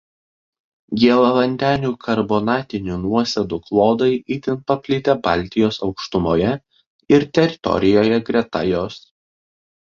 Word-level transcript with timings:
Gėlavandenių 1.01 1.91
karbonatinių 2.05 2.97
nuosėdų 3.03 3.61
klodai 3.67 4.09
itin 4.37 4.59
paplitę 4.73 5.17
Baltijos 5.29 5.81
aukštumoje 5.91 6.57
ir 7.19 7.31
teritorijoje 7.39 8.21
greta 8.33 8.69
jos. 8.75 9.03